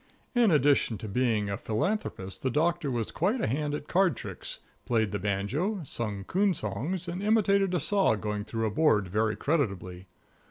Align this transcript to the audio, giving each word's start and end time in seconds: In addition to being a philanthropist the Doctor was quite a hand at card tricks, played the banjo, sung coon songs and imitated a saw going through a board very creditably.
In 0.33 0.49
addition 0.49 0.97
to 0.97 1.07
being 1.07 1.47
a 1.47 1.57
philanthropist 1.57 2.41
the 2.41 2.49
Doctor 2.49 2.89
was 2.89 3.11
quite 3.11 3.39
a 3.39 3.45
hand 3.45 3.75
at 3.75 3.87
card 3.87 4.17
tricks, 4.17 4.57
played 4.83 5.11
the 5.11 5.19
banjo, 5.19 5.81
sung 5.83 6.23
coon 6.23 6.55
songs 6.55 7.07
and 7.07 7.21
imitated 7.21 7.75
a 7.75 7.79
saw 7.79 8.15
going 8.15 8.43
through 8.43 8.65
a 8.65 8.71
board 8.71 9.09
very 9.09 9.35
creditably. 9.35 10.07